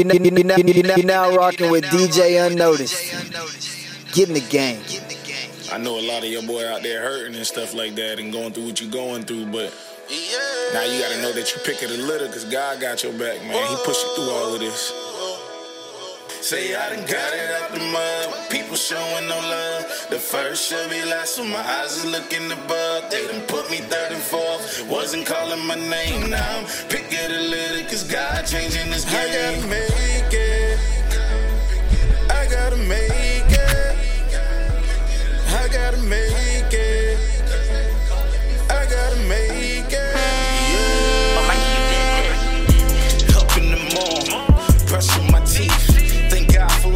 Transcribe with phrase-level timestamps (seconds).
[0.00, 3.12] You know, you know, you know, you're now rocking with DJ Unnoticed.
[4.14, 4.80] Get in the game.
[5.70, 8.32] I know a lot of your boy out there hurting and stuff like that and
[8.32, 9.76] going through what you're going through, but
[10.72, 13.44] now you gotta know that you pick it a little because God got your back,
[13.44, 13.68] man.
[13.68, 14.90] He pushed you through all of this.
[16.42, 18.50] Say I done got it out the mud.
[18.50, 19.84] People showing no love.
[20.08, 23.10] The first should be last, so my eyes is looking above.
[23.10, 24.88] They done put me third and fourth.
[24.88, 26.64] Wasn't calling my name now.
[26.88, 29.18] Pick it a little, cause God changing this game.
[29.18, 30.78] I gotta make it.
[32.30, 33.96] I gotta make it.
[35.52, 36.29] I gotta make it.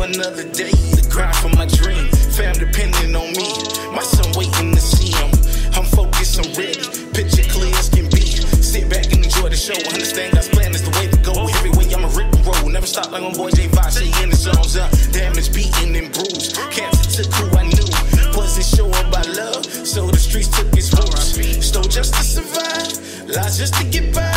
[0.04, 0.76] Another day.
[0.92, 2.08] The grind for my dream.
[2.36, 3.48] Fam depending on me.
[3.90, 5.32] My son waiting to see him.
[5.72, 6.84] I'm focused, I'm ready.
[7.16, 8.24] Picture clear as can be.
[8.60, 9.76] Sit back and enjoy the show.
[9.88, 11.48] Understand God's plan is the way to go.
[11.56, 12.68] Everywhere I'm a rip and roll.
[12.68, 14.76] Never stop like my boy J Vache in the zones.
[14.76, 16.56] Uh, damage beaten and bruised.
[16.70, 17.88] Cancer took who I knew.
[18.36, 21.38] Wasn't sure about love, so the streets took its roots.
[21.64, 24.34] Stole just to survive, lies just to get by.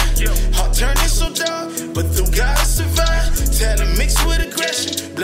[0.53, 2.26] Heart turning so dark, but through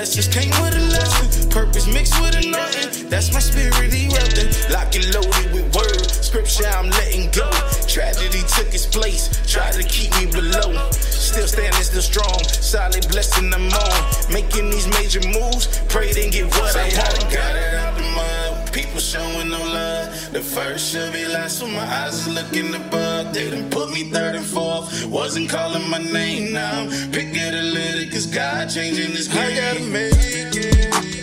[0.03, 1.49] blessings came with a lesson.
[1.49, 4.51] Purpose mixed with anointing, that's my spirit he weapon.
[4.69, 7.49] Lock and loaded with word, scripture I'm letting go.
[7.87, 10.91] Tragedy took its place, tried to keep me below.
[10.91, 13.99] Still standing, still strong, solid blessing I'm on.
[14.29, 17.31] Making these major moves, pray they get what I want.
[17.31, 20.33] Got it out the mud, people showing no love.
[20.33, 23.02] The first should be last, so my eyes is looking above.
[23.33, 26.85] They done put me third and fourth, wasn't calling my name now.
[27.11, 29.53] Pick it a little, cause God changing this game.
[29.53, 31.22] I gotta make it.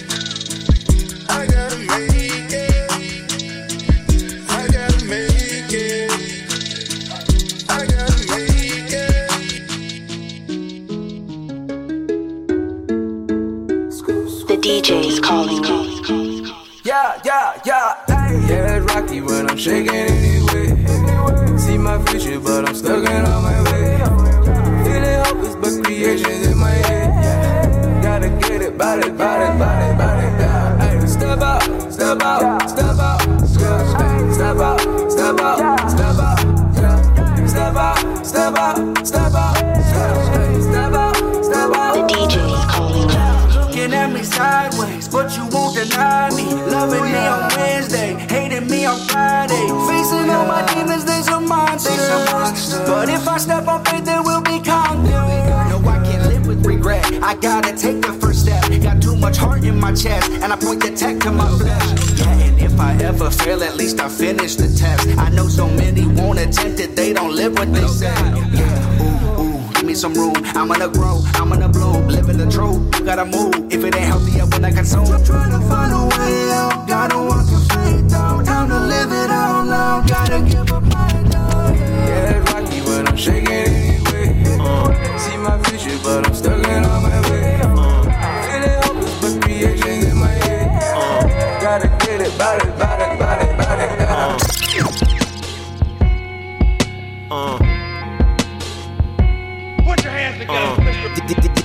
[57.30, 58.60] I gotta take the first step.
[58.82, 62.18] Got too much heart in my chest, and I point the tech to my flesh.
[62.18, 65.06] Yeah, and if I ever fail, at least I finish the test.
[65.16, 68.12] I know so many won't attempt it, they don't live what they say.
[68.52, 70.34] Yeah, ooh, ooh, give me some room.
[70.58, 72.98] I'm gonna grow, I'm gonna bloom, living the truth.
[72.98, 73.54] You gotta move.
[73.72, 75.06] If it ain't healthy, I wanna consume.
[75.24, 78.44] Trying to find a way out, gotta walk in faith out.
[78.44, 81.76] Time to live it out loud, gotta give up my doubt.
[81.76, 84.58] Yeah, it's rocky, but I'm shaking anyway.
[84.58, 86.59] Uh, see my future, but I'm stuck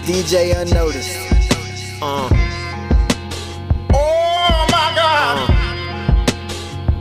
[0.06, 1.18] DJ Unnoticed.
[2.00, 2.30] Uh.
[3.92, 5.50] Oh my God!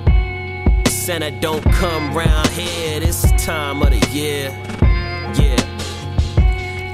[0.09, 0.88] Uh.
[0.88, 4.48] Santa don't come round here this time of the year.
[5.34, 5.60] Yeah.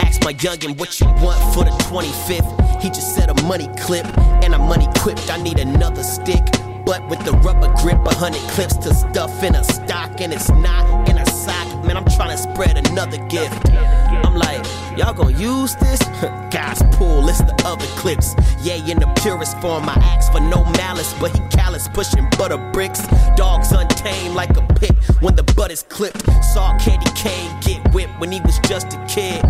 [0.00, 2.82] Ask my youngin' what you want for the 25th.
[2.82, 4.04] He just said a money clip
[4.42, 5.30] and I'm money quipped.
[5.30, 6.44] I need another stick.
[6.84, 10.48] But with the rubber grip, a hundred clips to stuff in a stock, and it's
[10.50, 11.84] not in a sock.
[11.84, 13.70] Man, I'm trying to spread another gift.
[13.70, 14.66] I'm like,
[15.00, 15.98] y'all gonna use this?
[16.50, 18.34] God's pull, it's the other clips.
[18.60, 22.58] Yeah, in the purest form, I ask for no malice, but he callous, pushing butter
[22.72, 23.06] bricks.
[23.34, 26.22] Dogs untamed like a pit when the butt is clipped.
[26.52, 29.42] Saw Candy Cane get whipped when he was just a kid.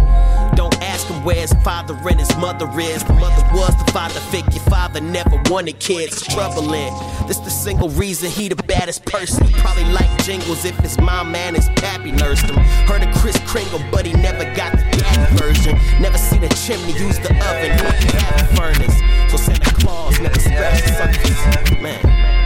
[0.56, 3.02] Don't ask him where his father and his mother is.
[3.04, 4.60] The mother was the father figure.
[4.68, 6.22] Father never wanted kids.
[6.26, 6.92] Troubling.
[7.26, 9.46] This the single reason he the baddest person.
[9.54, 12.56] Probably like jingles if his mom and his pappy nursed him.
[12.86, 15.78] Heard of Chris Kringle, but he never got the daddy version.
[16.00, 17.72] Never seen a chimney use the oven.
[18.00, 19.30] He had a furnace.
[19.30, 21.82] So Santa Claus never scratched something.
[21.82, 22.39] Man.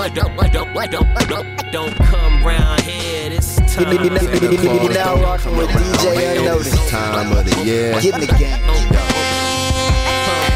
[0.00, 4.02] I don't, come round here this time.
[4.02, 6.88] you now rocking with DJ Unnoticed.
[6.88, 7.92] Time of the year.
[8.00, 8.58] Get in the game.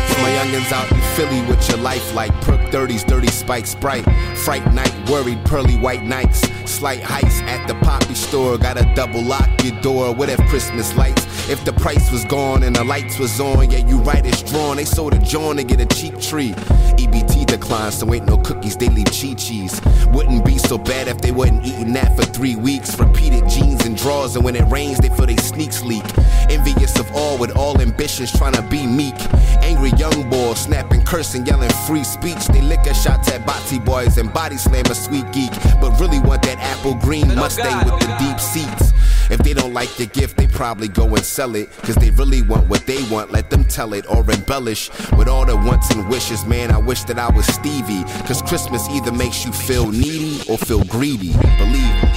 [0.09, 4.07] For my youngins out in Philly with your life like perk 30s, dirty spike sprite.
[4.35, 6.41] Fright night, worried pearly white nights.
[6.65, 8.57] Slight heist at the poppy store.
[8.57, 10.15] Gotta double lock your door.
[10.15, 11.27] What if Christmas lights?
[11.47, 14.77] If the price was gone and the lights was on, yeah, you right, it's drawn.
[14.79, 16.53] They sold a joint to get a cheap tree.
[16.97, 19.79] EBT declined, so ain't no cookies, they leave Chi Chi's.
[20.07, 22.99] Wouldn't be so bad if they wasn't eating that for three weeks.
[22.99, 26.05] Repeated jeans and drawers, and when it rains, they feel they sneaks leak.
[26.49, 29.15] Envious of all with all ambitions, trying to be meek.
[29.63, 32.47] Angry young boys, snapping, cursing, yelling free speech.
[32.47, 35.53] They lick a shots at Bati boys and body slam a sweet geek.
[35.79, 38.95] But really want that apple green Mustang with the deep seats.
[39.35, 41.69] If they don't like your gift, they probably go and sell it.
[41.83, 44.91] Cause they really want what they want, let them tell it or embellish.
[45.19, 48.05] With all the wants and wishes, man, I wish that I was Stevie.
[48.29, 51.33] Cause Christmas either makes you feel needy or feel greedy.
[51.59, 52.11] Believe me.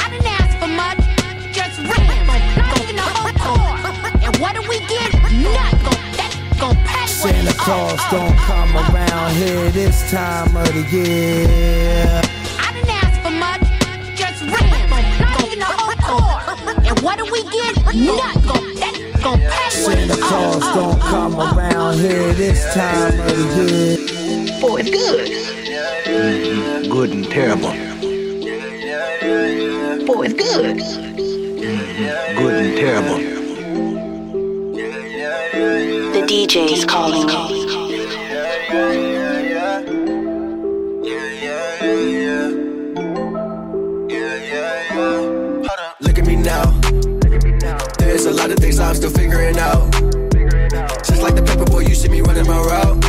[0.00, 0.96] I didn't ask for much,
[1.52, 2.26] just ran.
[2.56, 3.76] Not even a whole car.
[4.24, 5.12] And what do we get?
[5.30, 6.16] Nothing.
[6.16, 10.84] That's gonna pay what Santa Claus all- don't come around here this time of the
[10.90, 12.31] year.
[17.44, 18.16] And what do we get?
[18.16, 18.74] Nothing.
[18.76, 23.20] That's gonna pay what Santa it's Claus all- don't come uh, around here this time
[23.20, 23.98] of the year.
[24.64, 25.28] Oh, it's good.
[26.90, 27.72] Good and terrible.
[30.08, 30.76] Oh, it's good.
[32.36, 33.18] Good and terrible.
[36.12, 37.26] The DJ's calling.
[37.26, 37.61] Look
[48.42, 49.92] lot of things I'm still figuring out.
[49.92, 53.00] Just like the paper boy, you see me running my route.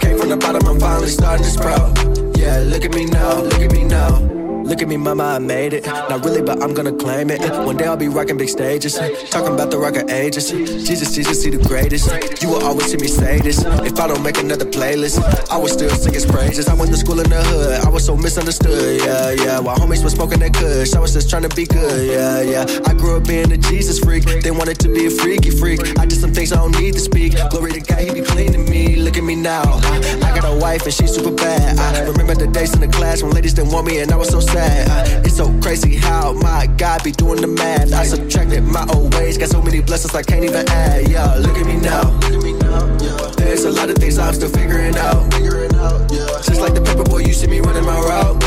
[0.00, 1.96] Came from the bottom, I'm finally starting to sprout.
[2.36, 4.35] Yeah, look at me now, look at me now.
[4.66, 5.86] Look at me, mama, I made it.
[5.86, 7.40] Not really, but I'm gonna claim it.
[7.64, 8.98] One day I'll be rocking big stages.
[9.30, 10.50] Talking about the rocker ages.
[10.50, 12.10] Jesus, Jesus, he the greatest.
[12.42, 13.62] You will always see me say this.
[13.62, 16.68] If I don't make another playlist, I will still sing his praises.
[16.68, 17.86] I went to school in the hood.
[17.86, 19.02] I was so misunderstood.
[19.02, 19.60] Yeah, yeah.
[19.60, 22.10] While homies were smoking that kush, I was just trying to be good.
[22.10, 22.66] Yeah, yeah.
[22.86, 24.24] I grew up being a Jesus freak.
[24.42, 25.96] They wanted to be a freaky freak.
[25.96, 27.34] I did some things I don't need to speak.
[27.50, 28.96] Glory to God, he be cleaning me.
[28.96, 29.78] Look at me now.
[30.26, 31.78] I got a wife and she's super bad.
[31.78, 34.28] I remember the days in the class when ladies didn't want me and I was
[34.28, 34.55] so sad.
[34.56, 37.92] Uh, It's so crazy how my God be doing the math.
[37.92, 41.08] I subtracted my old ways, got so many blessings I can't even add.
[41.08, 42.04] Yeah, look at me now.
[43.36, 45.30] There's a lot of things I'm still figuring out.
[46.46, 48.40] Just like the paper boy, you see me running my route.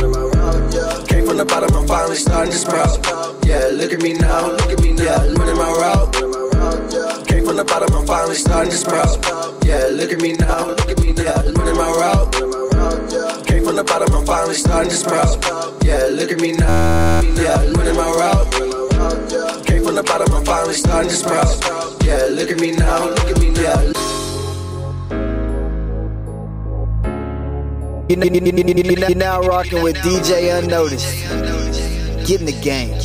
[1.07, 2.97] Came from the bottom, I'm finally starting to sprout.
[3.45, 6.13] Yeah, look at me now, look at me now, running my route.
[7.27, 9.17] Came from the bottom, I'm finally starting to sprout.
[9.63, 12.68] Yeah, look at me now, look at me now, running my route.
[13.45, 15.37] Came from the bottom, I'm finally starting to sprout.
[15.83, 18.51] Yeah, look at me now, yeah, running my route.
[19.65, 21.47] Came from the bottom, I'm finally starting to sprout.
[22.03, 23.93] Yeah, look at me now, look at me now.
[28.09, 32.27] You're now rocking with DJ Unnoticed.
[32.27, 32.97] Get in the game.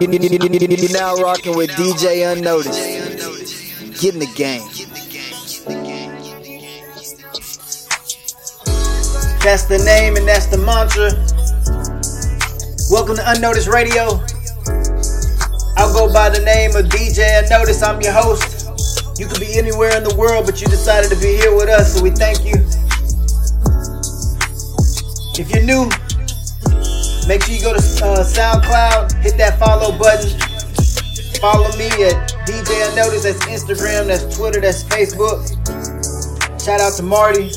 [0.00, 4.00] You're now rocking with DJ Unnoticed.
[4.00, 4.62] Get in the game.
[9.42, 11.12] That's the name and that's the mantra.
[12.90, 14.20] Welcome to Unnoticed Radio.
[15.76, 17.84] I'll go by the name of DJ Unnoticed.
[17.84, 18.66] I'm your host.
[19.16, 21.94] You could be anywhere in the world, but you decided to be here with us,
[21.94, 22.54] so we thank you.
[25.38, 25.88] If you're new,
[27.26, 30.28] make sure you go to uh, SoundCloud, hit that follow button.
[31.40, 33.24] Follow me at DJ Unnoticed.
[33.24, 35.44] That's Instagram, that's Twitter, that's Facebook.
[36.64, 37.50] Shout out to Marty,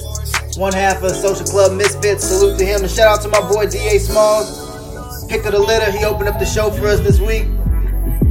[0.57, 2.25] one half of Social Club Misfits.
[2.25, 2.81] Salute to him.
[2.81, 5.25] And shout out to my boy DA Smalls.
[5.27, 5.91] Pick of the litter.
[5.91, 7.47] He opened up the show for us this week.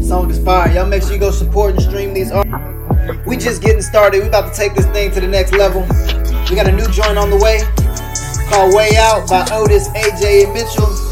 [0.03, 0.73] Song is fire.
[0.73, 3.27] Y'all make sure you go support and stream these artists.
[3.27, 4.23] We just getting started.
[4.23, 5.83] We about to take this thing to the next level.
[6.51, 7.61] We got a new joint on the way
[8.49, 11.06] called Way Out by Otis, AJ, and Mitchell.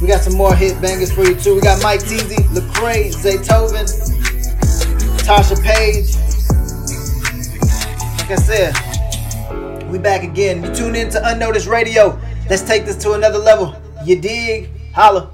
[0.00, 1.56] We got some more hit bangers for you too.
[1.56, 3.86] We got Mike Teezy, Lecrae, Zaytoven,
[5.22, 6.14] Tasha Page.
[8.20, 10.62] Like I said, we back again.
[10.62, 12.20] You tune in to Unnoticed Radio.
[12.48, 13.74] Let's take this to another level.
[14.04, 14.70] You dig?
[14.92, 15.30] Holla.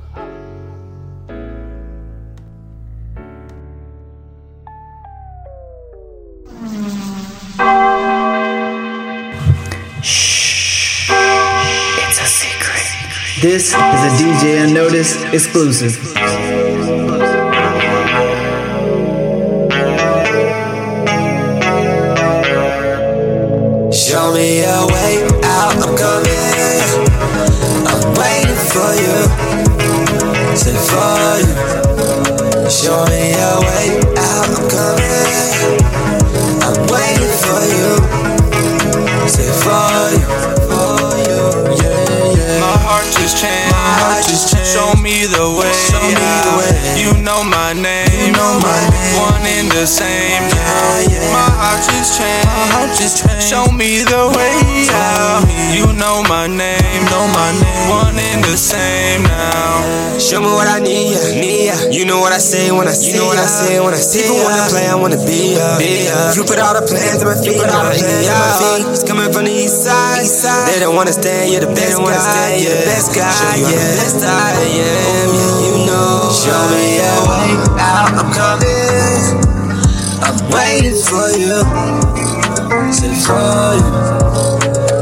[13.45, 15.93] This is a DJ Unnoticed exclusive.
[23.93, 26.81] Show me a way out, I'm coming.
[27.85, 29.17] I'm waiting for you.
[30.57, 32.71] Say for you.
[32.71, 33.34] Show me
[47.55, 48.11] my name.
[48.19, 49.15] You know my name.
[49.23, 51.07] One in the same now.
[51.07, 51.33] Yeah, yeah.
[51.33, 52.51] My heart just changed.
[52.51, 53.47] My heart just changed.
[53.47, 55.47] Show me the way out.
[55.71, 57.03] You know my name.
[57.11, 57.89] Know my name.
[57.91, 60.19] One in the same now.
[60.19, 61.41] Show me what I need, yeah.
[61.43, 61.77] need ya.
[61.91, 63.99] You know what I say when I see You know what I say when I
[63.99, 65.79] see People wanna play, I wanna be ya.
[65.79, 66.33] Be ya.
[66.39, 68.87] You put all the plans on my feet, put all the plans on my feet.
[68.95, 70.04] It's coming from the east side.
[70.25, 70.73] East side.
[70.73, 72.57] They don't wanna stand, you're the best guy.
[72.57, 73.77] You're the best guy, Show you yeah.
[73.77, 76.33] the best I am, yeah, oh, you know.
[76.33, 79.45] Show me a way out, I'm coming.
[80.25, 81.61] I'm waiting for you.
[82.89, 83.93] Say for you.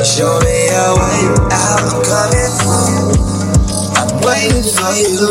[0.03, 1.23] Show me a way
[1.55, 2.55] out, I'm coming.
[3.95, 5.31] I'm waiting for you.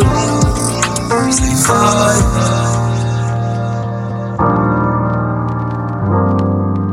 [1.35, 1.75] Say for
[2.55, 2.60] you.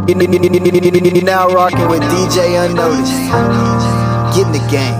[0.08, 3.12] You're now rocking with DJ Unnoticed.
[4.34, 4.94] Get in the game.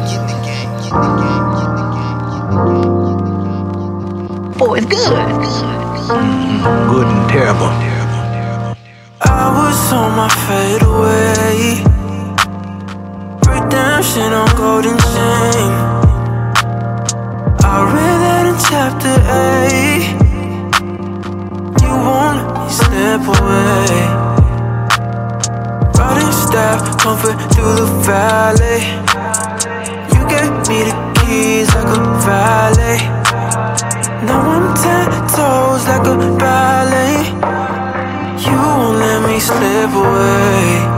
[4.61, 5.09] Oh, it's good.
[6.91, 7.73] Good and terrible.
[9.23, 11.81] I was on my fade away.
[13.49, 15.73] Redemption on golden chain.
[17.65, 20.29] I read that in chapter 8.
[21.81, 24.28] You won't let me step away.
[26.49, 28.81] Staff, comfort through the valley.
[30.15, 33.01] You gave me the keys like a valet.
[34.25, 37.29] Now I'm ten toes like a ballet.
[38.41, 40.98] You won't let me slip away.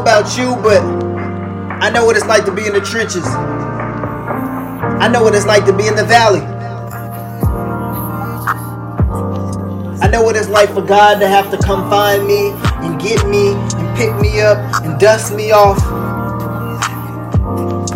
[0.00, 0.82] About you, but
[1.82, 3.24] I know what it's like to be in the trenches.
[3.26, 6.40] I know what it's like to be in the valley.
[10.00, 12.50] I know what it's like for God to have to come find me
[12.84, 15.78] and get me and pick me up and dust me off.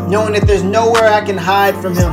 [0.08, 2.12] Knowing that there's nowhere I can hide from Him.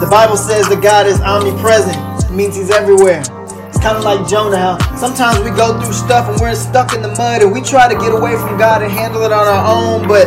[0.00, 3.22] The Bible says that God is omnipresent, it means He's everywhere.
[3.68, 7.02] It's kind of like Jonah, how sometimes we go through stuff and we're stuck in
[7.02, 9.64] the mud and we try to get away from God and handle it on our
[9.68, 10.24] own, but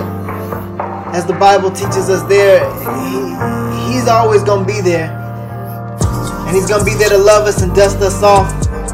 [1.18, 2.62] as the Bible teaches us there,
[3.10, 5.10] he, He's always going to be there.
[6.46, 8.46] And He's going to be there to love us and dust us off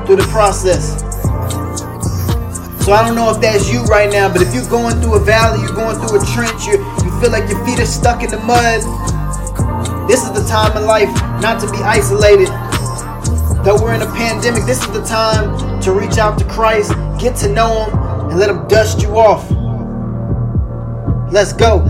[0.07, 1.01] through the process.
[2.85, 5.19] So I don't know if that's you right now, but if you're going through a
[5.19, 8.31] valley, you're going through a trench, you you feel like your feet are stuck in
[8.31, 8.79] the mud,
[10.07, 11.11] this is the time in life
[11.43, 12.47] not to be isolated.
[13.67, 17.35] Though we're in a pandemic, this is the time to reach out to Christ, get
[17.37, 17.99] to know Him,
[18.29, 19.49] and let Him dust you off.
[21.31, 21.81] Let's go.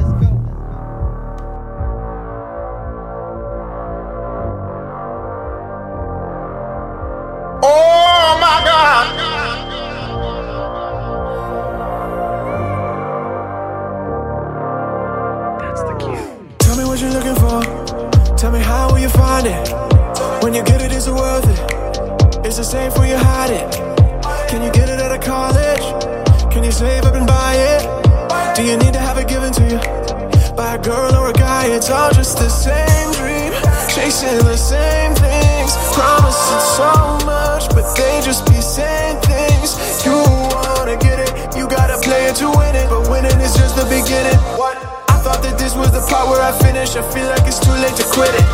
[7.61, 9.19] Oh my God.
[16.59, 18.35] Tell me what you're looking for.
[18.35, 19.69] Tell me how will you find it?
[20.43, 22.45] When you get it, is it worth it?
[22.45, 23.02] Is it safe where
[30.83, 33.51] girl or a guy, it's all just the same dream.
[33.87, 35.71] Chasing the same things.
[35.95, 36.91] Promising so
[37.25, 39.79] much, but they just be saying things.
[40.05, 40.19] You
[40.51, 42.89] wanna get it, you gotta play it to win it.
[42.89, 44.37] But winning is just the beginning.
[44.59, 44.75] What?
[45.07, 46.95] I thought that this was the part where I finish.
[46.97, 48.47] I feel like it's too late to quit it.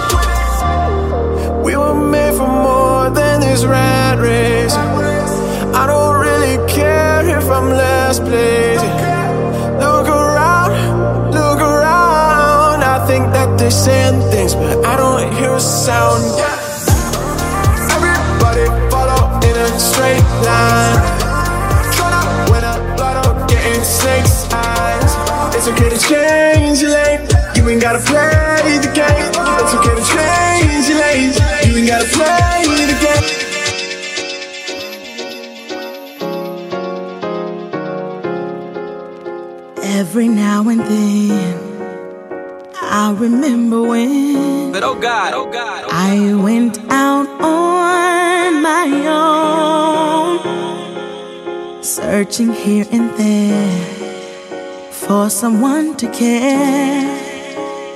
[1.65, 4.75] We were made for more than this rat race.
[5.73, 9.08] I don't really care if I'm last place.
[13.69, 16.23] They're saying things, but I don't hear a sound.
[17.93, 20.97] Everybody follow in a straight line.
[21.93, 25.55] Tryna win a lotto, getting snakes eyes.
[25.55, 27.27] It's okay to change your lane.
[27.55, 29.28] You ain't gotta play the game.
[52.19, 57.07] Searching here and there for someone to care,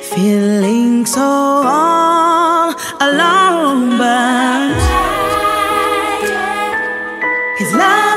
[0.01, 4.79] feeling so all alone, but
[7.57, 8.12] his love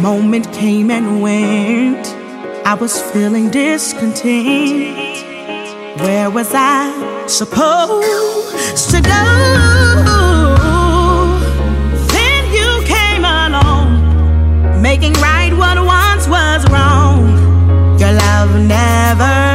[0.00, 2.06] moment came and went.
[2.64, 5.16] I was feeling discontent.
[6.00, 9.22] Where was I supposed to go?
[12.14, 17.98] Then you came along, making right what once was wrong.
[17.98, 19.49] Your love never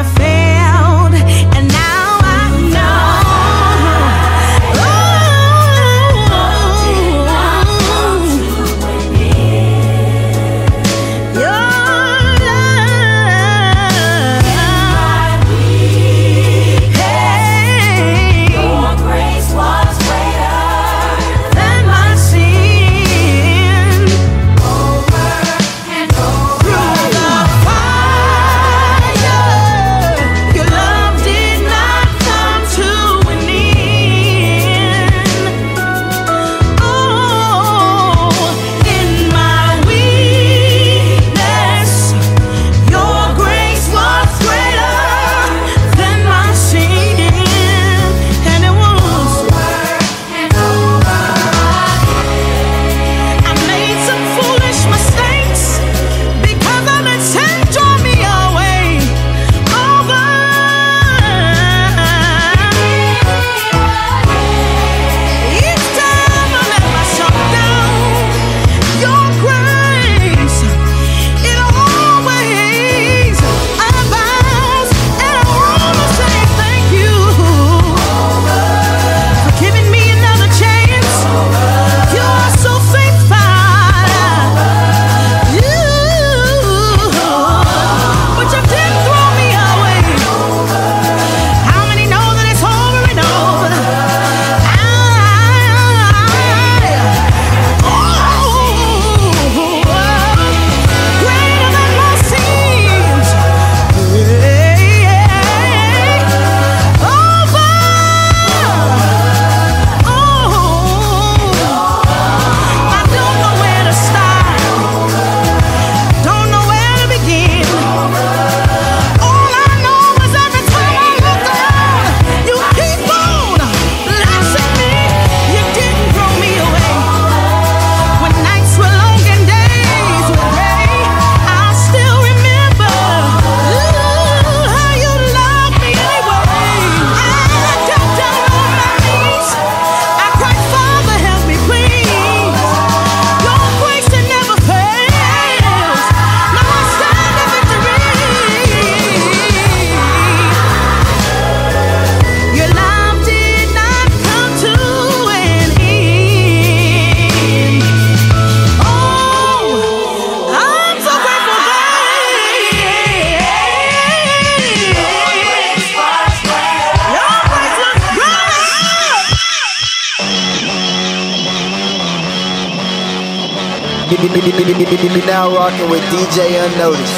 [175.26, 177.14] now rocking with DJ Unnoticed.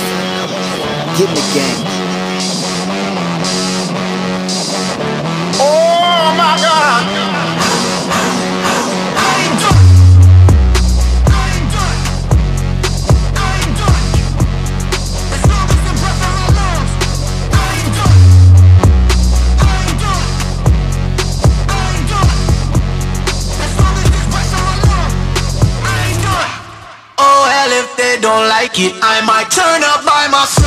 [1.18, 1.87] Get in the game.
[28.80, 30.67] It, I might turn up by myself.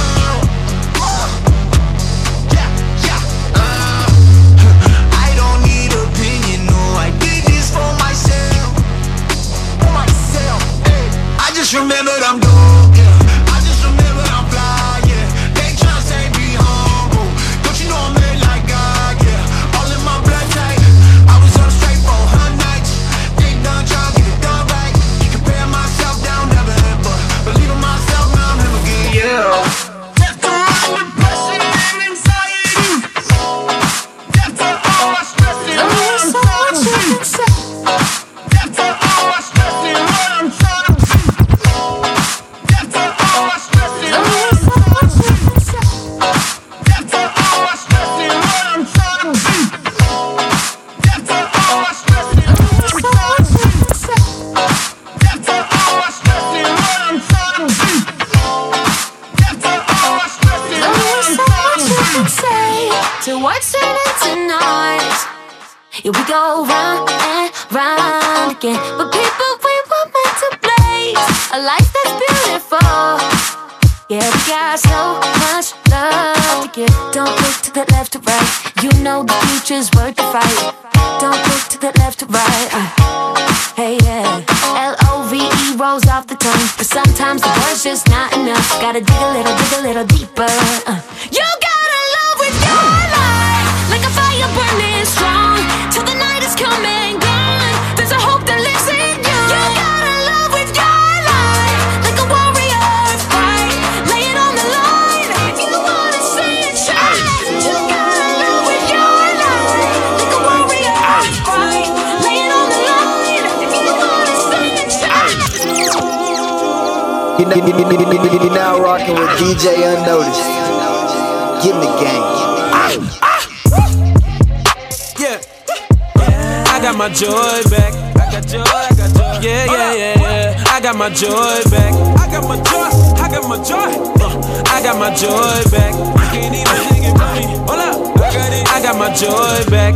[127.01, 127.95] My joy back.
[128.21, 129.41] I got joy, I got joy.
[129.41, 130.65] Yeah, yeah, yeah, yeah.
[130.69, 131.95] I got my joy back.
[132.21, 133.89] I got my joy, I got my joy.
[134.21, 135.95] Uh, I got my joy back.
[135.97, 137.57] You can't even sing it for me.
[137.65, 138.69] Hold up, I got it.
[138.69, 139.95] I got my joy back.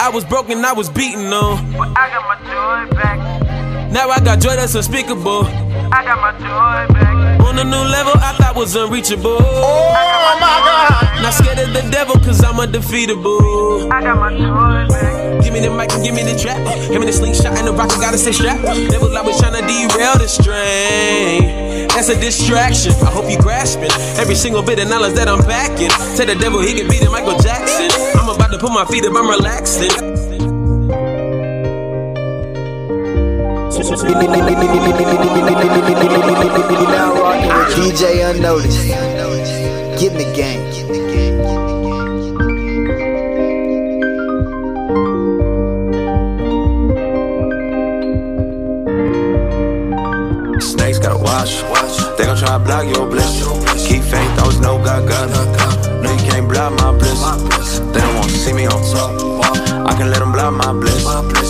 [0.00, 1.72] I was broken, I was beaten on.
[1.76, 3.92] But I got my joy back.
[3.92, 5.44] Now I got joy that's unspeakable.
[5.44, 7.13] I got my joy back.
[7.54, 9.38] On a new level I thought was unreachable.
[9.38, 11.22] Oh my God.
[11.22, 13.92] Not scared of the devil cause I'm undefeatable.
[13.92, 15.40] I got my back.
[15.40, 16.58] Give me the mic and give me the trap.
[16.90, 18.64] Give me the slingshot and the rocket, gotta stay strapped.
[18.90, 21.86] Devil always trying to derail the strain.
[21.94, 22.90] That's a distraction.
[23.06, 25.90] I hope you grasping every single bit of knowledge that I'm backing.
[26.18, 27.86] Tell the devil he can beat it, Michael Jackson.
[28.18, 30.13] I'm about to put my feet up, I'm relaxing.
[33.84, 34.00] You're
[36.88, 38.88] now rocking with DJ Unnoticed.
[40.00, 40.72] Get in the game.
[50.60, 51.62] Snakes gotta watch.
[52.16, 53.44] They gon' try to block your bliss.
[53.86, 55.34] Keep faith, always know God got me.
[56.00, 57.20] No, you can't block my bliss.
[57.92, 59.10] They don't wanna see me on top.
[59.86, 61.04] I can let them block my bliss.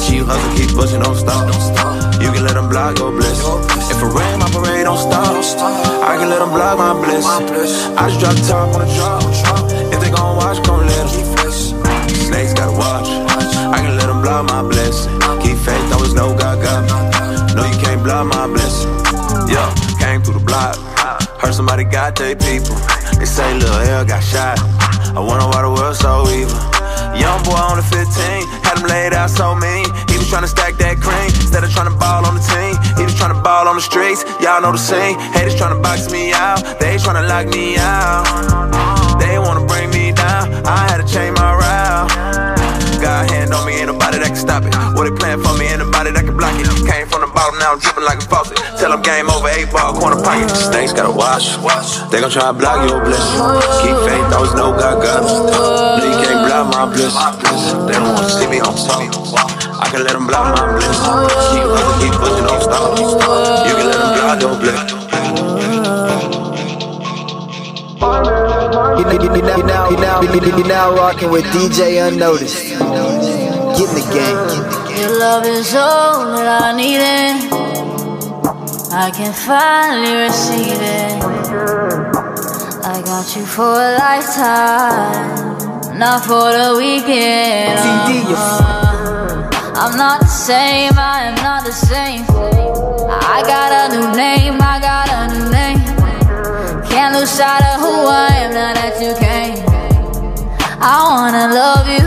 [0.09, 2.04] Keep hustle, keep pushing, don't stop.
[2.64, 3.44] Them block bliss.
[3.92, 5.37] If it rain, my parade don't stop.
[6.00, 7.27] I can let them block my bliss.
[7.27, 9.68] I just drop the top on the drop.
[9.92, 11.53] If they gon' watch, gon' let them.
[12.09, 13.09] Snakes gotta watch.
[13.68, 15.05] I can let them block my bliss.
[15.44, 17.53] Keep faith, always know God got me.
[17.53, 18.88] No, you can't block my bliss.
[19.44, 19.68] Yeah,
[20.00, 20.81] came through the block.
[21.37, 22.81] Heard somebody got their people.
[23.20, 24.57] They say Lil L got shot.
[25.12, 26.57] I wonder why the world so evil.
[27.12, 28.09] Young boy on the 15,
[28.75, 29.87] had him laid out so mean.
[30.11, 32.75] He was tryna stack that cream instead of tryna ball on the team.
[32.99, 34.25] He was tryna ball on the streets.
[34.41, 35.19] Y'all know the scene.
[35.33, 36.63] Haters tryna box me out.
[36.81, 39.19] They tryna lock me out.
[39.19, 40.51] They wanna bring me down.
[40.67, 42.11] I had to change my route.
[43.01, 44.73] God hand on me, ain't nobody that can stop it.
[44.97, 46.65] What they plan for me, ain't nobody that can block it.
[46.89, 48.57] Came from the bottom, now I'm dripping like a faucet.
[48.81, 50.49] Tell them game over, eight ball, corner pocket.
[50.49, 51.61] Snakes gotta watch.
[52.11, 53.45] They gon' try to block your blessing.
[53.85, 56.24] Keep faith, always know God got.
[56.87, 57.73] My my bliss.
[57.87, 59.01] They don't wanna see me on top.
[59.81, 61.01] I can let them block my bliss.
[61.53, 62.99] Keep pushing, keep pushing, don't stop.
[62.99, 64.40] You can let them block
[69.64, 72.62] now, you, you now rocking with DJ Unnoticed.
[72.68, 74.38] Get in the game.
[74.99, 77.51] Your love is all that I needed.
[78.92, 82.24] I can finally receive it.
[82.87, 85.57] I got you for a lifetime,
[85.99, 87.79] not for the weekend.
[87.81, 92.27] Uh, I'm not the same, I am not the same.
[92.29, 95.81] I got a new name, I got a new name.
[96.85, 99.64] Can't lose sight of who I am now that you came.
[100.79, 102.04] I wanna love you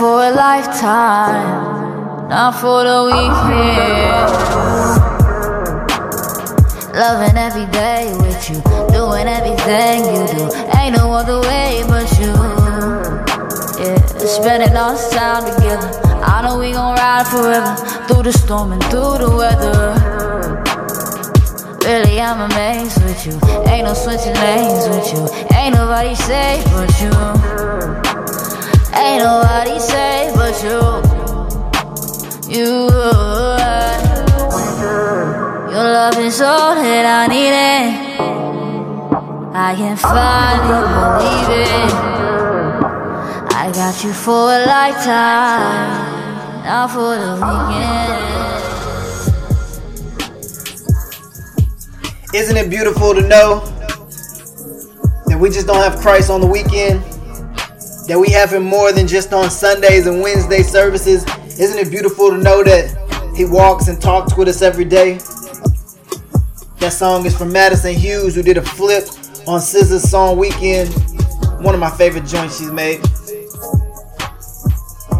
[0.00, 4.32] for a lifetime, not for the weekend.
[6.96, 10.48] Loving every day with you, doing everything you do.
[10.78, 12.32] Ain't no other way but you.
[13.78, 15.90] Yeah, spending all this time together.
[16.24, 17.76] I know we gon' ride forever
[18.08, 20.00] through the storm and through the weather.
[21.84, 23.38] Really, I'm amazed with you.
[23.68, 25.28] Ain't no switching lanes with you.
[25.58, 27.99] Ain't nobody safe but you.
[29.02, 30.80] Ain't nobody safe but you.
[32.54, 32.88] You.
[32.92, 33.96] Uh,
[35.70, 38.10] your love is all that I needed.
[39.54, 40.82] I can finally
[41.16, 41.92] believe it.
[43.54, 48.40] I got you for a lifetime, not for the weekend.
[52.34, 53.60] Isn't it beautiful to know
[55.26, 57.02] that we just don't have Christ on the weekend?
[58.10, 61.24] That we have Him more than just on Sundays and Wednesday services?
[61.60, 62.90] Isn't it beautiful to know that
[63.36, 65.18] He walks and talks with us every day?
[66.80, 69.04] That song is from Madison Hughes, who did a flip
[69.46, 70.92] on SZA's song Weekend.
[71.62, 72.98] One of my favorite joints she's made.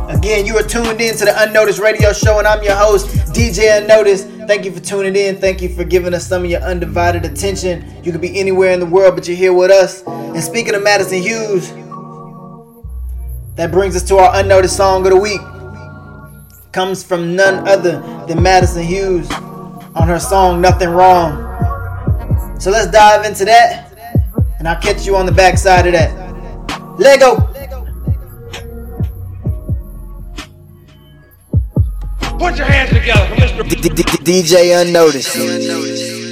[0.09, 3.81] Again, you are tuned in to the Unnoticed Radio Show, and I'm your host, DJ
[3.81, 4.27] Unnoticed.
[4.49, 5.37] Thank you for tuning in.
[5.37, 7.89] Thank you for giving us some of your undivided attention.
[8.03, 10.03] You could be anywhere in the world, but you're here with us.
[10.09, 11.73] And speaking of Madison Hughes,
[13.61, 15.43] that brings us to our unnoticed song of the week.
[16.73, 19.31] Comes from none other than Madison Hughes
[19.95, 21.37] on her song Nothing Wrong.
[22.59, 23.93] So let's dive into that,
[24.59, 26.11] and I'll catch you on the backside of that.
[26.99, 27.37] Lego!
[32.39, 33.63] Put your hands together for Mr.
[34.25, 36.30] DJ Unnoticed.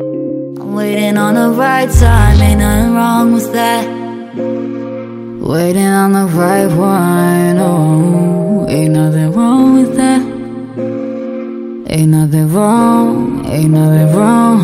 [0.00, 3.84] I'm waiting on the right time, ain't nothing wrong with that.
[5.44, 10.22] Waiting on the right one, oh, ain't nothing wrong with that.
[11.92, 14.60] Ain't nothing wrong, ain't nothing wrong,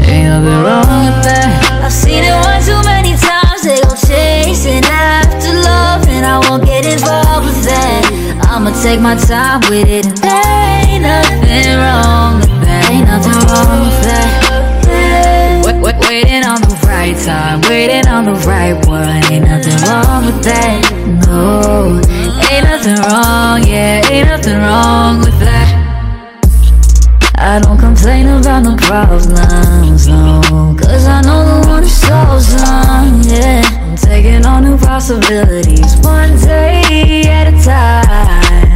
[0.00, 1.82] ain't nothing wrong with that.
[1.84, 6.64] I've seen it one too many times, they go chasing after love, and I won't
[6.64, 8.48] get involved with that.
[8.50, 12.90] I'ma take my time with it, and there ain't nothing wrong with that.
[12.90, 14.39] Ain't nothing wrong with that.
[15.90, 19.24] Wait, wait, waiting on the right time, waiting on the right one.
[19.32, 20.92] Ain't nothing wrong with that.
[21.26, 22.00] No,
[22.50, 25.68] ain't nothing wrong, yeah, ain't nothing wrong with that.
[27.38, 30.76] I don't complain about no problems, no.
[30.78, 33.62] Cause I know the one who solves them, yeah.
[33.64, 38.69] I'm taking on new possibilities, one day at a time.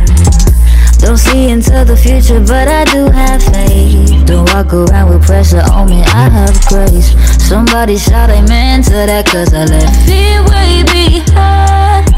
[1.04, 4.24] Don't see into the future, but I do have faith.
[4.24, 7.12] Don't walk around with pressure on me, I have grace.
[7.46, 12.08] Somebody shout amen to that, cause I left fear way behind.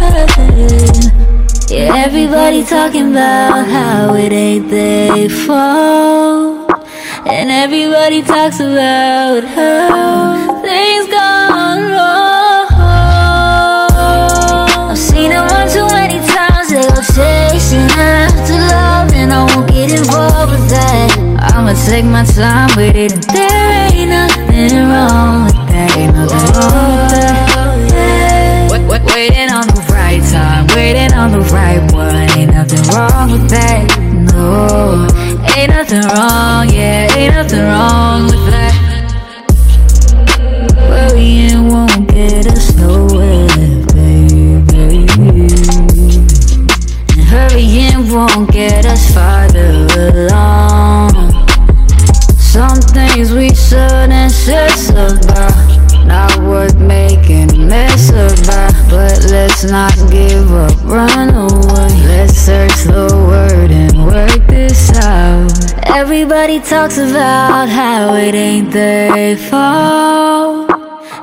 [1.69, 6.71] Yeah, everybody talking about how it ain't their fault.
[7.27, 11.46] And everybody talks about how things gone
[21.87, 25.97] take my time with it, and there ain't nothing wrong with that.
[25.97, 28.71] Ain't nothing wrong with that.
[28.73, 32.29] Wait, wait, waiting on the right time, waiting on the right one.
[32.37, 33.87] Ain't nothing wrong with that.
[34.33, 35.07] No,
[35.55, 38.75] ain't nothing wrong, yeah, ain't nothing wrong with that.
[40.91, 41.96] Worrying won't
[58.89, 62.07] But let's not give up, run away.
[62.07, 65.51] Let's search the word and work this out.
[65.89, 70.71] Everybody talks about how it ain't their fault.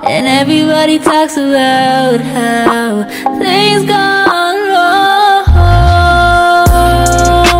[0.05, 3.05] And everybody talks about how
[3.39, 5.45] things gone wrong.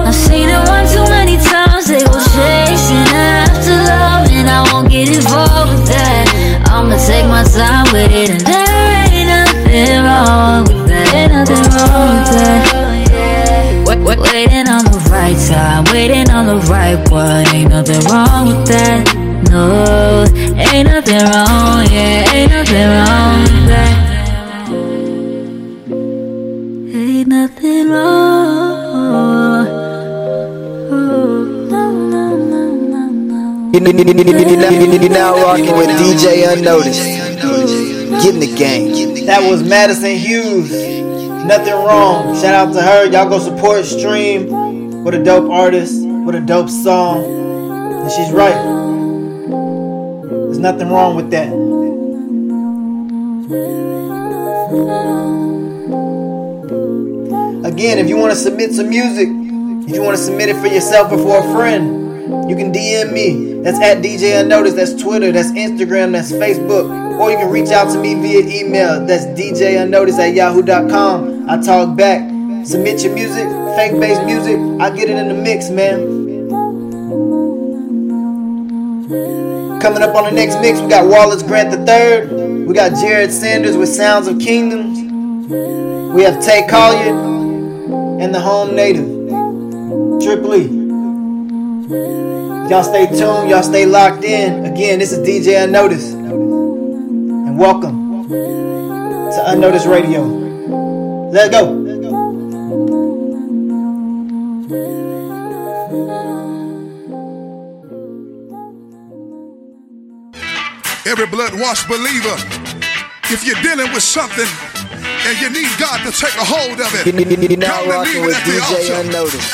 [0.06, 1.88] I've seen it one too many times.
[1.88, 6.28] They go chasing after love, and I won't get involved with that.
[6.70, 8.23] I'ma take my time with it,
[11.84, 13.84] Ain't nothing wrong with that.
[13.88, 17.46] Wait, wait, waiting on the right time, waiting on the right one.
[17.54, 19.16] Ain't nothing wrong with that.
[19.52, 20.26] No,
[20.58, 23.94] ain't nothing wrong, yeah, ain't nothing wrong with that.
[26.96, 28.64] Ain't nothing wrong.
[33.74, 37.04] You are now rocking with DJ Unnoticed.
[38.24, 39.26] Get in the game.
[39.26, 40.72] That was Madison Hughes.
[41.46, 42.34] Nothing wrong.
[42.36, 43.06] Shout out to her.
[43.12, 45.04] Y'all go support Stream.
[45.04, 46.02] What a dope artist.
[46.06, 47.26] What a dope song.
[48.02, 48.56] And she's right.
[50.30, 51.52] There's nothing wrong with that.
[57.66, 60.68] Again, if you want to submit some music, if you want to submit it for
[60.68, 63.62] yourself or for a friend, you can DM me.
[63.64, 64.78] That's at DJ Unnoticed.
[64.78, 65.34] That's Twitter.
[65.34, 66.14] That's Instagram.
[66.14, 67.20] That's Facebook.
[67.20, 69.06] Or you can reach out to me via email.
[69.06, 71.33] That's DJ Unnoticed at yahoo.com.
[71.46, 72.22] I talk back.
[72.66, 74.58] Submit your music, fake based music.
[74.80, 76.24] I get it in the mix, man.
[79.82, 82.64] Coming up on the next mix, we got Wallace Grant III.
[82.64, 85.00] We got Jared Sanders with Sounds of Kingdoms.
[86.16, 87.14] We have Tay Collier
[88.22, 89.06] and the Home Native.
[90.24, 90.84] Triple E.
[92.70, 93.50] Y'all stay tuned.
[93.50, 94.66] Y'all stay locked in.
[94.66, 96.14] Again, this is DJ Unnoticed.
[96.14, 100.43] And welcome to Unnoticed Radio.
[101.34, 101.66] Let's go.
[111.10, 112.38] Every blood washed believer,
[113.34, 114.46] if you're dealing with something
[115.26, 118.14] and you need God to take a hold of it, You now come and rocking
[118.14, 119.08] leave it with at the DJ altar.
[119.08, 119.50] Unnoticed.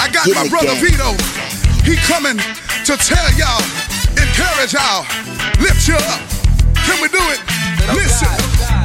[0.00, 0.96] I got Get my brother game.
[0.96, 1.12] Vito.
[1.84, 2.38] He coming
[2.88, 3.60] to tell y'all,
[4.16, 5.04] encourage y'all,
[5.60, 6.20] lift you up.
[6.88, 7.40] Can we do it?
[7.44, 8.77] Oh, Listen, I've been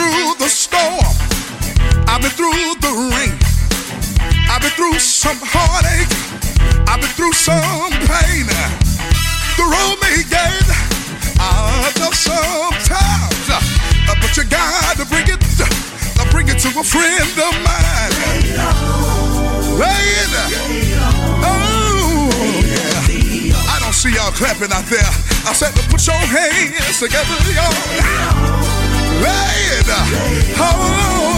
[0.00, 1.12] through the storm.
[2.08, 3.36] I've been through the rain.
[4.48, 6.08] I've been through some heartache.
[6.88, 8.48] I've been through some pain.
[9.60, 10.64] The road may get
[11.36, 13.60] out of sometimes, uh,
[14.08, 15.68] but you gotta bring it, uh,
[16.32, 18.12] bring it to a friend of mine.
[19.76, 20.32] Lay it.
[21.44, 22.32] Oh.
[23.68, 25.12] I don't see y'all clapping out there.
[25.44, 28.79] I said put your hands together, y'all.
[29.20, 29.86] It.
[30.56, 31.36] Oh,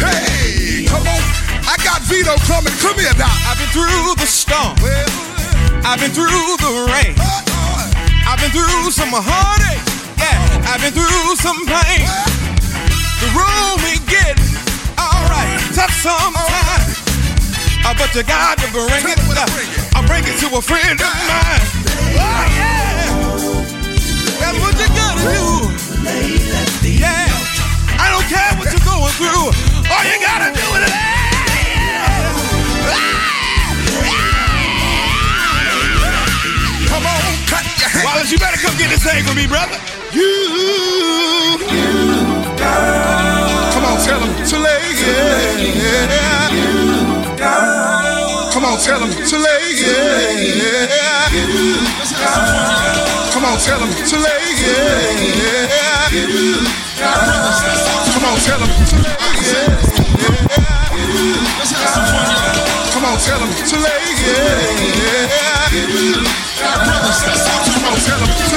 [0.00, 1.22] hey, come on.
[1.68, 2.72] I got Vito coming.
[2.80, 3.30] Come here, Doc.
[3.44, 4.76] I've been through the storm.
[5.84, 7.14] I've been through the rain.
[8.26, 9.84] I've been through some heartache.
[10.18, 10.40] Yeah,
[10.72, 12.08] I've been through some pain.
[13.20, 14.36] The road we get
[14.98, 16.96] alright, tough sometimes.
[17.84, 19.18] Uh, but you got to bring it.
[19.94, 21.62] I bring it to a friend of mine.
[22.18, 23.06] Oh yeah,
[24.40, 25.22] that's what you gotta
[26.40, 26.45] do.
[28.26, 29.54] Yeah, I don't care what you're going through.
[29.86, 30.90] All you gotta do is
[36.90, 38.02] Come on, cut your.
[38.02, 39.78] Wallace, you better come get this thing for me, brother.
[40.12, 40.26] You,
[43.70, 46.50] Come on, tell him to lay yeah.
[48.50, 51.30] Come on, tell him to lay yeah.
[53.30, 55.86] Come on, tell him to lay yeah.
[56.16, 59.76] On, tell him to lay yeah.
[62.92, 64.48] Come on, tell him to lay yeah.
[67.52, 68.56] Come on, tell him to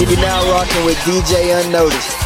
[0.00, 2.16] You are now rocking with DJ Unnoticed.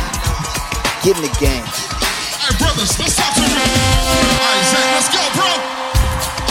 [1.03, 1.63] Get in the game.
[1.63, 3.47] Hey, brothers, let's talk to me.
[3.47, 3.63] All
[4.43, 5.51] right, Zach, let's go, bro.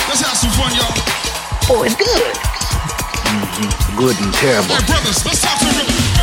[0.08, 0.96] Let's have some fun, y'all.
[1.70, 2.36] Oh, it's good.
[3.34, 4.76] Mhm, Good and terrible.
[4.76, 6.23] Hey, brothers, let's talk to me.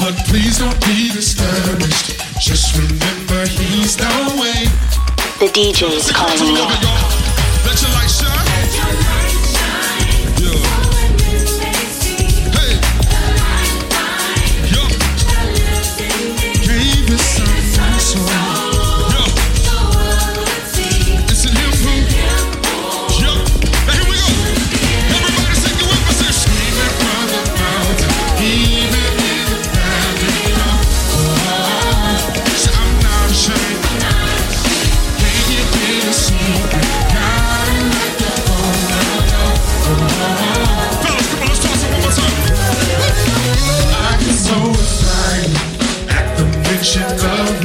[0.00, 2.20] But please don't be discouraged.
[2.40, 4.93] Just remember he's the way.
[5.40, 8.53] The DJ is calling you.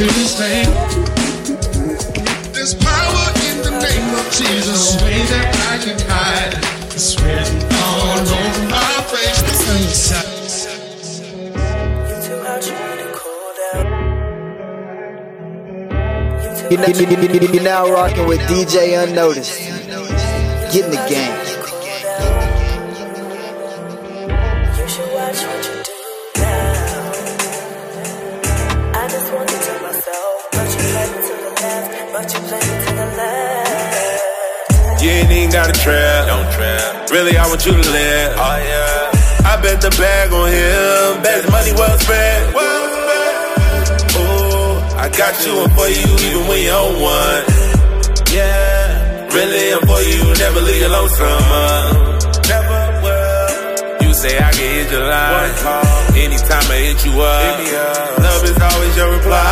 [0.02, 0.72] Of his name.
[2.54, 4.96] There's power in the name of Jesus.
[4.96, 6.54] No way that I can hide.
[6.94, 9.40] It's written all over my face.
[16.70, 19.58] You you- you- you- You're now rocking with DJ Unnoticed.
[20.72, 21.34] Get in the game.
[25.12, 25.79] I
[35.30, 36.28] ain't even got a trap.
[36.28, 37.10] Don't trap.
[37.12, 38.34] Really, I want you to live.
[38.38, 39.46] Oh yeah.
[39.46, 41.24] I bet the bag on him.
[41.24, 42.56] Bet the money well spent.
[42.56, 44.18] Well spent.
[44.18, 47.44] Ooh, I got you one for you even when you own one.
[48.34, 49.30] Yeah.
[49.30, 50.24] Really, I'm for you.
[50.42, 52.26] Never leave you lonesome.
[52.50, 54.10] Never will.
[54.10, 55.54] You say I can hit your line.
[56.18, 58.18] Anytime I hit you up.
[58.20, 59.46] Love is always your reply.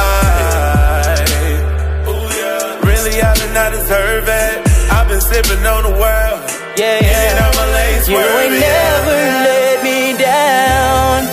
[2.09, 2.89] Ooh, yeah.
[2.89, 4.76] Really, I did not deserve it.
[4.90, 6.42] I've been sipping on the world.
[6.78, 11.26] Yeah, And I'm a lace You ain't never let me down.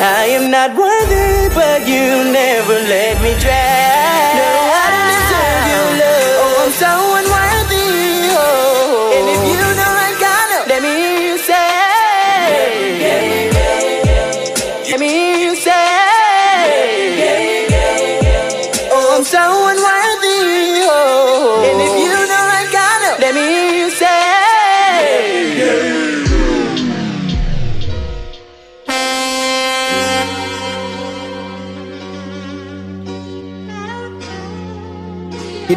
[0.00, 4.01] I am not worthy, but you never let me drown.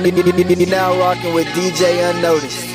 [0.03, 2.65] You're now rocking with DJ Unnoticed.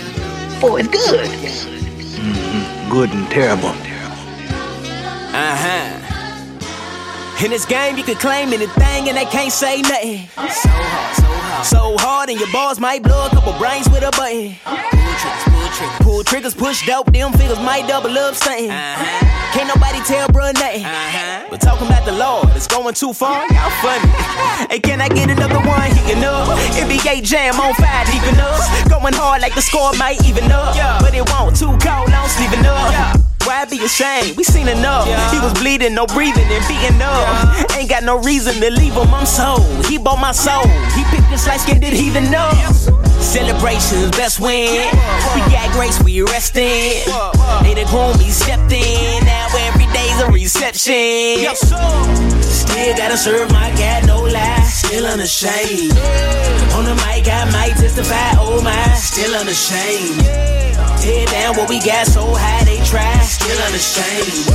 [0.62, 1.28] Oh, it's good.
[1.28, 3.68] Mm, Good and terrible.
[3.68, 7.44] Uh huh.
[7.44, 10.28] In this game, you can claim anything and they can't say nothing.
[10.28, 11.66] So hard, so hard.
[11.66, 14.54] So hard, and your balls might blow a couple brains with a button.
[14.64, 14.74] Pull
[15.20, 15.98] triggers, pull triggers.
[16.00, 18.70] Pull triggers, push dope, them figures might double up something.
[18.70, 19.39] Uh-huh.
[19.52, 20.84] Can't nobody tell bruh nothing.
[20.84, 21.46] Uh-huh.
[21.50, 23.42] But talking about the Lord, it's going too far.
[23.50, 24.06] Y'all funny.
[24.70, 25.90] hey, can I get another one?
[25.90, 26.46] He can up.
[26.78, 28.62] NBA jam on fire, deep enough.
[28.88, 30.76] Going hard like the score might even up.
[31.02, 33.18] But it won't too cold, I'm sleeping up.
[33.42, 34.36] Why be ashamed?
[34.36, 35.10] We seen enough.
[35.32, 37.74] He was bleeding, no breathing, and beating up.
[37.74, 39.86] Ain't got no reason to leave him, I'm sold.
[39.86, 40.66] He bought my soul.
[40.94, 43.09] He picked this light skinned heathen up.
[43.20, 44.88] Celebrations, best win.
[45.34, 47.04] We got grace, we resting.
[47.62, 49.24] They the groom, we stepped in.
[49.24, 51.44] Now every day's a reception.
[52.42, 54.64] Still gotta serve my God, no lie.
[54.64, 55.92] Still unashamed.
[56.74, 58.34] On the mic, I might testify.
[58.38, 60.24] Oh my, still unashamed.
[61.00, 63.20] Tear down what we got so high, they try.
[63.20, 64.48] Still unashamed.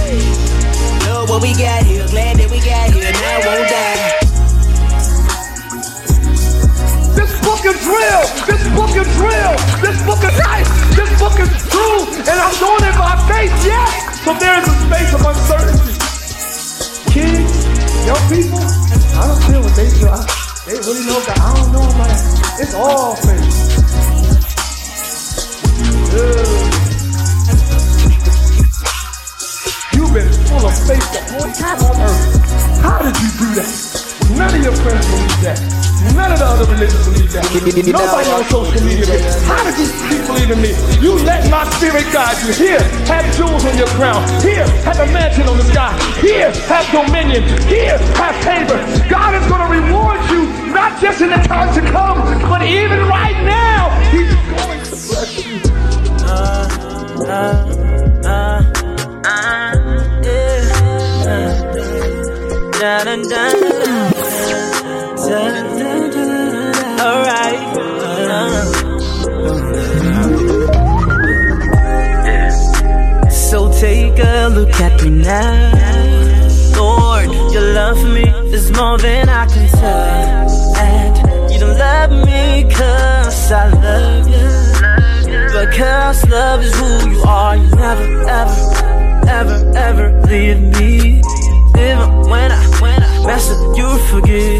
[1.07, 3.11] Love what we got here, glad that we got here.
[3.11, 4.24] Now won't die.
[7.65, 8.21] Is real.
[8.45, 9.53] This is real.
[9.81, 10.05] This is
[10.45, 10.69] life.
[10.93, 11.99] This is true.
[12.29, 14.21] And I'm doing it by faith, yes.
[14.23, 15.97] So there is a space of uncertainty.
[17.09, 17.65] Kids,
[18.05, 18.61] young people,
[19.17, 20.09] I don't feel what they feel.
[20.09, 20.25] I-
[20.67, 21.39] They really know that.
[21.39, 22.15] I don't know, man.
[22.61, 23.75] It's all faith.
[29.93, 32.81] You've been full of faith the whole time on earth.
[32.83, 33.69] How did you do that?
[34.37, 35.84] None of your friends believe that.
[36.13, 37.45] None of the other religions believe that.
[37.89, 39.05] Nobody on social media.
[39.49, 40.71] How did you keep believing me?
[41.01, 42.53] You let my spirit guide you.
[42.53, 44.21] Here, have jewels on your crown.
[44.41, 45.91] Here, have a mansion on the sky.
[46.21, 47.43] Here, have dominion.
[47.65, 48.77] Here, have favor.
[49.09, 52.99] God is going to reward you, not just in the time to come, but even
[53.07, 53.89] right now.
[54.11, 55.59] He's going to bless you.
[56.19, 56.67] Da,
[63.03, 63.15] da, da, da, da,
[65.29, 65.74] da.
[73.31, 75.71] So take a look at me now.
[76.75, 80.75] Lord, your love for me is more than I can tell.
[80.77, 84.47] And you don't love me cause I love you.
[85.53, 88.59] But cause love is who you are, you never, ever,
[89.29, 91.21] ever, ever leave me.
[91.77, 94.54] Even when I, when I mess up, you forgive.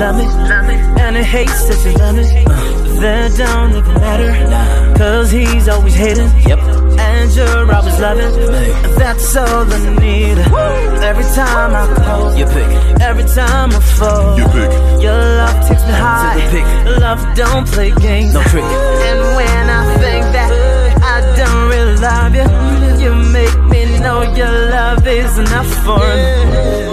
[0.00, 0.24] Love me.
[1.02, 2.18] And he hates that you love.
[2.18, 4.98] Uh, that don't even matter.
[4.98, 6.30] Cause he's always hating.
[6.46, 6.58] Yep.
[6.98, 8.32] And you're always loving.
[8.98, 10.38] That's all I need.
[11.02, 12.70] Every time I call, you pick.
[13.00, 14.70] Every time I fall, you pick.
[15.02, 16.98] Your love takes me high.
[16.98, 18.34] Love don't play games.
[18.34, 18.64] No trick.
[18.64, 20.50] And when I think that
[21.02, 22.46] I don't really love you,
[23.02, 26.87] you make me know your love is enough for me.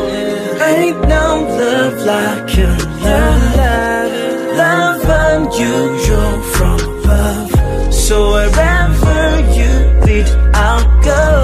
[0.68, 1.28] Ain't no
[1.61, 4.11] love like your love.
[4.57, 5.01] Love
[5.32, 7.93] unusual from above.
[7.93, 9.20] So wherever
[9.57, 9.72] you
[10.05, 11.35] lead, I'll go.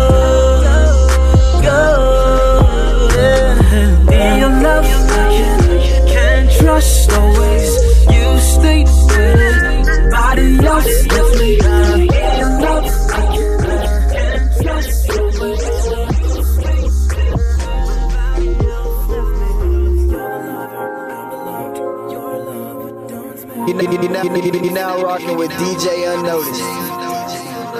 [24.12, 26.59] Now, you, you now rocking with DJ Unnoticed.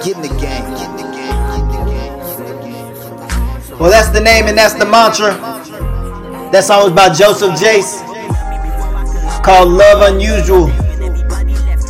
[0.04, 0.62] Get in the game.
[3.78, 5.32] Well, that's the name and that's the mantra.
[6.52, 8.00] That song was by Joseph Jace.
[9.44, 10.70] Called Love Unusual.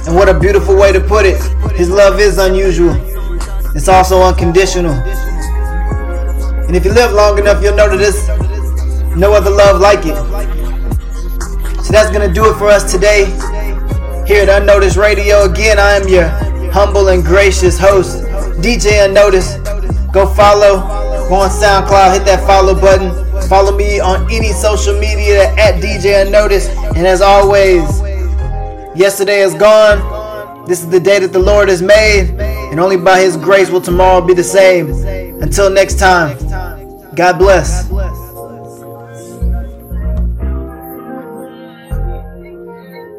[0.07, 1.41] And what a beautiful way to put it.
[1.77, 2.97] His love is unusual.
[3.77, 4.93] It's also unconditional.
[6.67, 10.17] And if you live long enough, you'll know that there's no other love like it.
[11.85, 13.27] So that's gonna do it for us today.
[14.27, 15.51] Here at Unnoticed Radio.
[15.51, 16.29] Again, I am your
[16.71, 18.23] humble and gracious host,
[18.63, 19.59] DJ Unnoticed.
[20.13, 20.81] Go follow,
[21.29, 23.11] go on SoundCloud, hit that follow button.
[23.49, 26.71] Follow me on any social media at DJ Unnoticed.
[26.97, 27.83] And as always,
[28.97, 30.67] yesterday is gone.
[30.67, 32.31] This is the day that the Lord has made.
[32.71, 34.93] And only by His grace will tomorrow be the same.
[35.43, 36.39] Until next time,
[37.17, 37.91] God bless.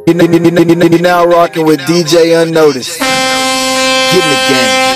[0.05, 2.99] You, you, you, you, you now rocking with DJ Unnoticed.
[2.99, 4.92] Get in the game.